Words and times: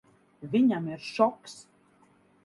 Viņam 0.53 0.87
ir 0.93 1.03
šoks. 1.09 1.59